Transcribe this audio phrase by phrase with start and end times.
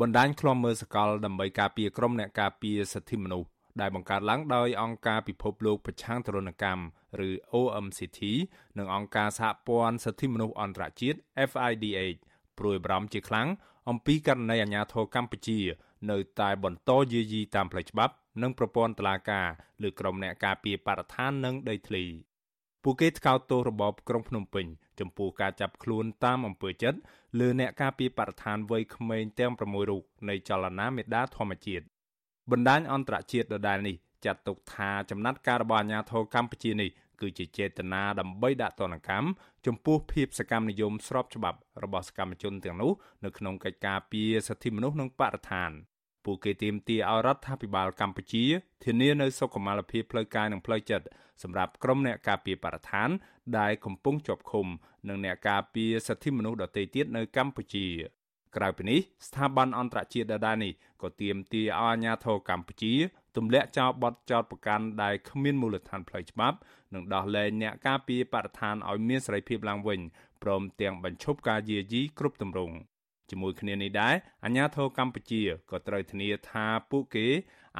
[0.00, 3.48] បណ្ដាញឃ្លាំមើលសកលដើម្បីការពារក្រុមអ្នកការពារសិទ្ធិមនុស្ស
[3.80, 6.84] ដែលបង្កើតឡើងដោយអង្គការពិភពលោកប្រឆាំងទរណកម្ម
[7.26, 8.20] ឬ OMCT
[8.78, 11.18] និងអង្គការសហព័ន្ធសិទ្ធិមនុស្សអន្តរជាតិ
[11.50, 12.18] FIDH
[12.58, 13.48] ព្រួយបារម្ភជាខ្លាំង
[13.88, 15.58] អំពីករណីអាញាធរកម្ពុជា
[16.10, 19.48] នៅតែបន្តយាយីតាមផ្លូវច្បាប់ និងប្រព័ន្ធតុលាការ
[19.82, 22.04] លើក្រុមអ្នកការពារបរិស្ថាននិងដីធ្លី
[22.84, 24.66] ពួកគេថ្កោលទោសរបបក្រុងភ្នំពេញ
[25.00, 26.98] ចំពោះការចាប់ខ្លួនតាមអំពើចិត្ត
[27.38, 31.84] លើអ្នកការពារបរិស្ថានវ័យក្មេងទាំង6រូបនៃចលនាមេដាធម្មជាតិ
[32.50, 39.28] បណ្ដាញអន្តរជាតិដដែលនេះចាត់ទុកថាចំណាត់ការរបស់អាជ្ញាធរកម្ពុជានេះគឺជាចេតនាដើម្បីដាក់ទណ្ឌកម្ម
[39.66, 42.92] ចំពោះភាពសកម្មនិយមស្របច្បាប់របស់សកម្មជនទាំងនោះ
[43.24, 45.70] នៅក្នុងកិច្ចការពារសិទ្ធិមនុស្សនិងបរិស្ថាន
[46.24, 48.44] ពួកគេទាមទារឲ្យរដ្ឋាភិបាលកម្ពុជា
[48.84, 51.06] ធានានូវសុខុមាលភាពផ្លូវកាយនិងផ្លូវចិត្ត
[51.42, 53.08] សម្រាប់ក្រុមអ្នកការពារបរិស្ថាន
[53.58, 54.66] ដែលកំពុងជាប់ឃុំ
[55.08, 57.86] និងអ្នកការពារសិទ្ធិមនុស្សដទៃទៀតនៅកម្ពុជា
[58.56, 62.92] ក្រៅពីនេះស្ថាប័នអន្តរជាតិដដែលនេះក៏ទាមទារឲ្យអាជ្ញាធរកម្ពុជា
[63.36, 66.56] ទម្លាក់ចោលបទចោទប្រកាន់ដែលគ្មានមូលដ្ឋានផ្លូវច្បាប់
[66.94, 70.00] និងដោះលែងអ្នកការពារបរិស្ថានឲ្យមានសេរីភាពឡើងវិញ
[70.42, 72.74] ព្រមទាំងបញ្ឈប់ការយាយីគ្រប់ទម្រង់
[73.30, 77.26] ជាមួយគ្នានេះដែរអាជ្ញាធរកម្ពុជាក៏ត្រូវធានាថាពួកគេ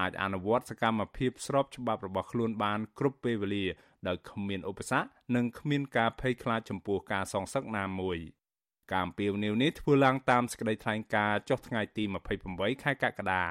[0.00, 3.66] អាចអនុវត្តសកម្មភាពស្របច្បាប់របស់ខ្លួនបានគ្រប់ពេលវេលា
[4.08, 8.20] ដោយគ្មានឧបសគ្គនិងគ្មានការភ័យខ្លាចចំពោះការសងសឹកណាមួយ។
[8.92, 12.04] ការអំពាវនាវនេះធ្វើឡើងតាមសេចក្តីថ្លែងការណ៍ចុះថ្ងៃទី
[12.44, 13.44] 28ខែកក្កដា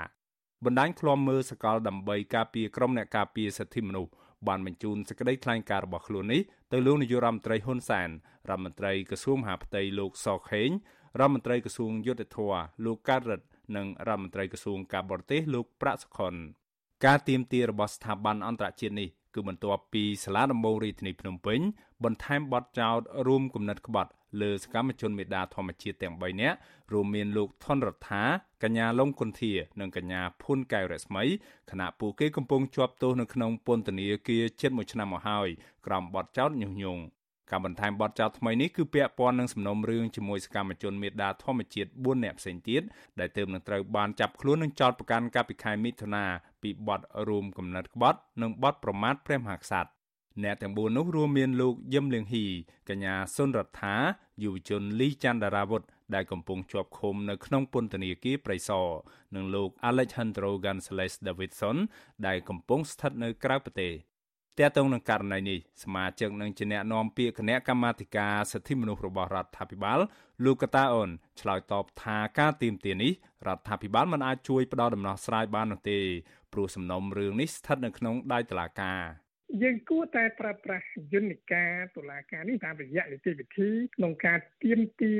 [0.65, 4.11] បណ្ដាញឃ្លាំមើលសកលដើម្បីការពារក្រុមអ្នកការពារសិទ្ធិមនុស្ស
[4.47, 8.09] បានបញ្ជូនសេចក្តីថ្លែងការណ៍របស់ខ្លួននេះទៅលោកនាយករដ្ឋមន្ត្រីហ៊ុនសែន
[8.49, 10.69] រដ្ឋមន្ត្រីក្រសួងមហាផ្ទៃលោកសខេង
[11.19, 12.53] រដ្ឋមន្ត្រីក្រសួងយុទ្ធភ័ព
[12.85, 16.33] លោកកើតរិទ្ធនិងរដ្ឋមន្ត្រីក្រសួងការបរទេសលោកប្រាក់សុខុន
[17.05, 21.59] ការទៀមទារបស់ស្ថាប័នអន្តរជាតិនេះគឺបន្ទាប់ពីសាលាដំបងរាជធានីភ្នំពេញ
[22.03, 26.57] បន្ថែមបទចោទរួមគំនិតក្បត់លើសកម្មជនមេដាធម្មជាតិទាំង3នាក់
[26.93, 28.23] រួមមានលោកថនរដ្ឋា
[28.63, 31.23] កញ្ញាលងគុន្ធា និងកញ្ញាភុនកែវរស្មី
[31.71, 35.49] ខណៈពួកគេកំពុងជាប់ទោសនៅក្នុងពន្ធនាគារជិត1ឆ្នាំមកហើយ
[35.85, 37.03] ក្រោមបទចោទញុះញង់
[37.53, 42.81] ការបន្ថែមបទចោទថ្មីនេះគឺពាក់ព័ន្ធនឹងសំណុំរឿងជាមួយសកម្មជនមេដាធម្មជាតិ4នាក់ផ្សេងទៀត
[43.19, 46.25] ដែលទើបនឹងត្រូវបានចាប់ខ្លួននិងចោទប្រកាន់កាលពីខែមិថុនា
[46.63, 49.89] ពីបទរួមគំនិតក្បត់និងបទប្រមាថព្រះមហាក្សត្រ
[50.43, 52.45] អ្នកទាំង4នោះរួមមានលោកយឹមលៀងហ៊ី
[52.89, 53.95] កញ្ញាសុនរដ្ឋា
[54.43, 55.81] យុវជនលីច័ន្ទដារាវុធ
[56.15, 58.87] ដែលកំពុងជាប់ឃុំនៅក្នុងពន្ធនាគារព្រៃសរ
[59.35, 61.77] និងលោក Alejandro Gonzalez Davidson
[62.27, 63.93] ដែលកំពុងស្ថិតនៅក្រៅប្រទេស
[64.59, 69.99] ទាក់ទងនឹងករណីនេះសមាជិកនឹងជាអ្នកនាំពាក្យគណៈកម្មាធិការសិទ្ធិមនុស្សរបស់រដ្ឋាភិបាល
[70.45, 71.09] លោកកតាអូន
[71.41, 73.11] ឆ្លើយតបថាការទីមទានេះ
[73.47, 75.99] រដ្ឋាភិបាលមិនអាចជួយផ្ដល់ដំណោះស្រាយបាននោះទេ
[76.53, 79.01] ព្រោះសំណុំរឿងនេះស្ថិតនៅក្នុងដៃតុលាការ
[79.61, 85.15] យើងគួរតែប្រើប្រាស់យន្តការតុលាការនេះតាមរយៈនីតិវិធីក្នុងការទៀមទា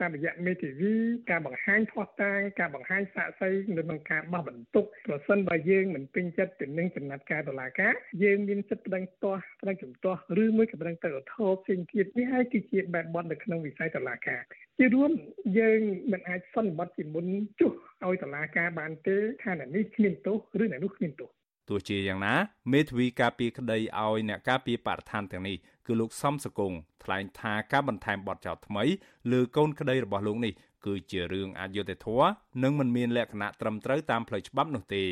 [0.00, 0.94] តាមរយៈមេធាវី
[1.30, 14.40] ការបង្ហាញផុសតាងការបង្ហាញសាកសីនៅក្នុងការបោះបន្ទុកប្រសិនបើយើងមិនពេញចិត្តទៅនឹងចំណាត់ការតុលាការយើងមានសិទ្ធិប្តឹងទាស់ប្តឹងជំទាស់ឬមួយក៏ប្តឹងទៅឧទ្ធរផ្សេងទៀតនេះហើយគឺជាបែបបទនៅក្នុងវិស័យតុលាការ
[14.78, 15.10] ជារួម
[15.58, 15.80] យើង
[16.12, 17.26] មិនអាចសន្និបាតជាមុន
[17.60, 17.72] ចុះ
[18.04, 21.30] ឲ្យតុលាការបានទេថានេះគ្មានទោសឬនោះគ្មានទោស
[21.68, 22.34] ទោះជាយ៉ាងណា
[22.72, 25.56] មេធាវីការពារក្តីឲ្យអ្នកការពារបរិស្ថានទាំងនេះ
[25.86, 26.72] គឺលោកសំសកុង
[27.04, 28.84] ថ្លែងថាការបន្ថែមបទចោទថ្មី
[29.32, 30.52] លើកូនក្តីរបស់លោកនេះ
[30.86, 32.30] គឺជារឿងអយុត្តិធម៌
[32.62, 35.04] និងមិនមានលក្ខណៈត្រឹមត្រូវតាមផ្លូវច្បាប់នោះទេ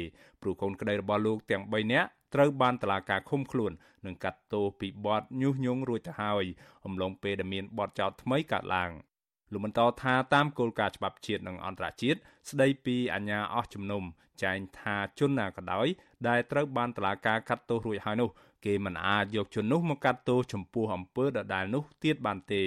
[0.43, 3.73] ព្រោះកូនក្តីរបស់លោកទាំង3នាក់ត្រូវបានតឡាការឃុំខ្លួន
[4.07, 6.45] និងកាត់ទោសពីបទញុះញង់រួចទៅហើយ
[6.85, 8.91] អំឡុងពេលដែលមានបទចោទថ្មីកើតឡើង។
[9.53, 12.19] លោកបន្តថាតាមគោលការណ៍ច្បាប់ជាតិនិងអន្តរជាតិ
[12.51, 14.03] ស្ដីពីអាញាអស់ជំនុំ
[14.43, 15.87] ចែងថាជនណាក៏ដោយ
[16.29, 18.31] ដែលត្រូវបានតឡាការកាត់ទោសរួចហើយនោះ
[18.67, 22.63] គេមិនអាចយកជននោះមកកាត់ទោសចំពោះអំពើដដែលនោះទៀតបានទេ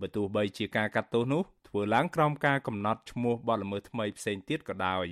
[0.00, 5.06] បើទោះបីជាការកាត់ទោសនោះធ្វើឡើងក្រោមការកំណត់ឈ្មោះបទល្មើសថ្មីផ្សេងទៀតក៏ដោយ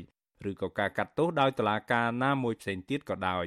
[0.51, 3.47] ឬក៏ការកាត់ទោសដោយតឡាការណាមួយផ្សេងទៀតក៏ដោយ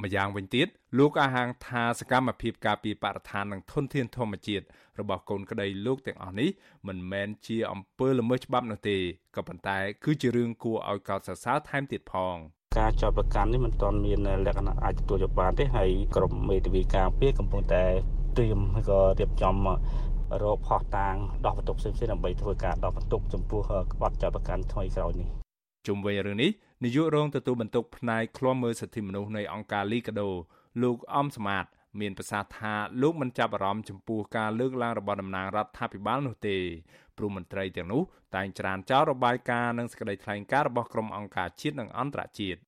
[0.00, 0.66] ម្យ៉ាងវិញទៀត
[0.98, 4.64] លោកអាហាងថាសកម្មភាពការពារបរិស្ថាននិងធនធានធម្មជាតិ
[5.00, 6.50] របស់កូនក្តីលោកទាំងអស់នេះ
[6.88, 8.96] មិនមែនជាអំពើល្មើសច្បាប់នោះទេ
[9.36, 12.36] ក៏ប៉ុន្តែ គឺជារឿងគួរឲ្យកោតសរសើរថែមទៀតផង
[12.78, 17.84] ការចាប់ប្រកាន់នេះមិនទាន់មានលក្ខណៈអាចទទួលយកបានទេហើយក្រុមមេធាវីការពារកំពុងតែ
[18.36, 19.54] ត្រៀមហើយក៏រៀបចំ
[20.42, 23.60] រកផោះតាងដោះបន្ទុកផ្សេងៗដើម្បីធ្វើការដោះបន្ទុកចំពោះ
[23.92, 25.41] ក្បត់ចាប់ប្រកាន់ថ្មីក្រោយនេះ
[25.86, 26.50] ជុំវិញរឿងនេះ
[26.84, 30.30] នាយករងទទួលបន្ទុកផ្នែកឃ្លាំមើលសិទ្ធិមនុស្សនៃអង្គការលីកាដូ
[30.82, 31.64] លោកអំសមាត
[32.00, 36.56] មានប្រសាសន៍ថាលោកមិនចាប់អារម្មណ៍ចំពោះការលើកឡើងរបស់តំណាងរដ្ឋាភិបាលនោះទេ
[37.16, 38.02] ព្រោះមន្ត្រីទាំងនោះ
[38.34, 42.60] តែងច្រានចោលរបាយការណ៍និងសេចក្តីថ្លែងការណ៍របស់ក្រុមអង្គការជាតិនិងអន្តរជាតិ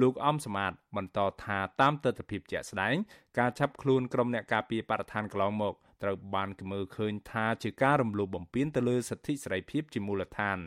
[0.00, 2.94] លោកអំសមាតបន្តថាតាមទស្សនវិជ្ជាជាក់ស្ដែង
[3.38, 10.58] ការចាប់ខ្លួនក្រុមអ្នកការពារបរិស្ថានកន្លងមកត្រូវបានគេមើលឃើញថាជាការរំលោភបំពានទៅលើសិទ្ធិសេរីភាពជាមូលដ្ឋាន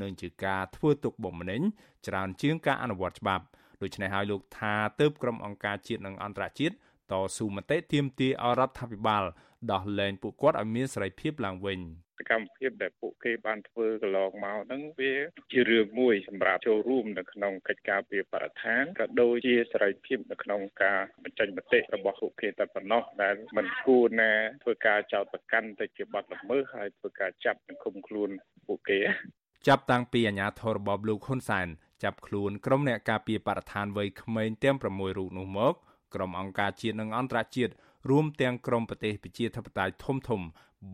[0.00, 1.62] និងជាការធ្វើទុកបុកម្នេញ
[2.06, 3.44] ច្រើនជាងការអនុវត្តច្បាប់
[3.82, 6.74] ដូច្នេះហើយលោកថាទើបក្រុមអង្គការជាតិនិងអន្តរជាតិ
[7.12, 9.24] តស៊ូមតិទាមទារអរដ្ឋាភិបាល
[9.72, 11.78] ដោះលែងពួកគាត់ឲ្យមានសេរីភាពឡើងវិញ
[12.09, 15.14] ស កម្មភាពដែលពួកគេបានធ្វើកន្លងមកហ្នឹងវា
[15.52, 24.32] ជារឿងមួយសម្រាប់ចូលរួមនៅក្នុងកិច្ចការពីបរិស្ថានក៏ដូចជាសេរីភាពនៅក្នុងការបញ្ចេញមតិរបស់ពួកគេតែប៉ុណ្ណោះដែលមិនគួរណា
[24.62, 28.30] ធ្វើការចោទប្រកាន់ទៅជាបទល្មើសហើយធ្វើការចាប់និងឃុំខ្លួន
[28.66, 29.00] ពួកគេ
[29.68, 31.68] ចាប់តាំងពីអាញាធររបបលោកហ៊ុនសែន
[32.02, 35.74] ចាប់ខ្លួនក្រុមអ្នកការពារបរិស្ថានវ័យក្មេងទាំង6រូបនោះមក
[36.14, 37.72] ក្រុមអង្គការជាតិនិងអន្តរជាតិ
[38.10, 40.42] រួមទាំងក្រុមប្រទេសប្រជាធិបតេយ្យធំធំ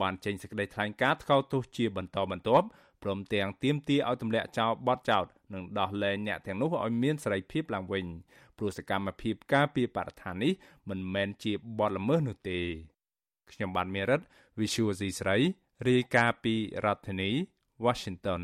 [0.00, 2.66] បានចេញសេចក្តីថ្លែងការណ៍ថ្កោលទោសជាបន្តបន្ទាប់
[3.02, 5.24] ព្រមទាំងទាមទារឲ្យទម្លាក់ចោលបទចោទ
[5.54, 8.06] និងដោះលែងអ្នកទាំងនោះឲ្យមានសេរីភាពឡើងវិញ
[8.58, 10.52] ព្រោះសកម្មភាពការពារបរិស្ថាននេះ
[10.88, 12.60] មិនមែនជាបទល្មើសនោះទេ
[13.52, 14.20] ខ្ញុំបានមេរិត
[14.60, 15.36] Visual C ស្រី
[15.88, 16.54] រាយការណ៍ពី
[16.84, 17.30] រដ្ឋធានី
[17.84, 18.42] Washington